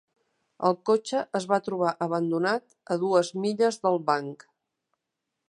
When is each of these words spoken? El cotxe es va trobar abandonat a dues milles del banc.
El 0.69 0.77
cotxe 0.89 1.19
es 1.39 1.45
va 1.51 1.59
trobar 1.67 1.91
abandonat 2.07 2.75
a 2.95 2.99
dues 3.05 3.31
milles 3.45 3.79
del 3.87 4.01
banc. 4.11 4.49